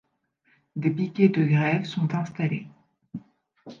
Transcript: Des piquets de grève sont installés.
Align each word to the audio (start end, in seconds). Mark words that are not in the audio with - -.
Des 0.75 0.89
piquets 0.89 1.29
de 1.29 1.43
grève 1.45 1.85
sont 1.85 2.15
installés. 2.15 2.67